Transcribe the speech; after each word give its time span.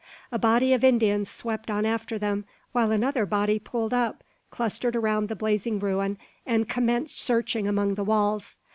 A 0.31 0.39
body 0.39 0.73
of 0.73 0.83
Indians 0.83 1.29
swept 1.29 1.69
on 1.69 1.85
after 1.85 2.17
them, 2.17 2.45
while 2.71 2.89
another 2.89 3.23
body 3.27 3.59
pulled 3.59 3.93
up, 3.93 4.23
clustered 4.49 4.95
around 4.95 5.29
the 5.29 5.35
blazing 5.35 5.77
ruin, 5.77 6.17
and 6.43 6.67
commenced 6.67 7.21
searching 7.21 7.67
among 7.67 7.93
the 7.93 8.03
walls. 8.03 8.57